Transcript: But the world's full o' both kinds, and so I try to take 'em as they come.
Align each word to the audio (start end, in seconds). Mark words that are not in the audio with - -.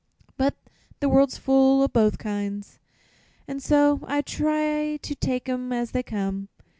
But 0.35 0.55
the 0.99 1.07
world's 1.07 1.37
full 1.37 1.83
o' 1.83 1.87
both 1.87 2.17
kinds, 2.17 2.79
and 3.47 3.61
so 3.61 3.99
I 4.07 4.21
try 4.21 4.97
to 4.97 5.13
take 5.13 5.47
'em 5.47 5.71
as 5.71 5.91
they 5.91 6.01
come. 6.01 6.47